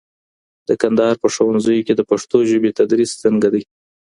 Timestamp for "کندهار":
0.81-1.15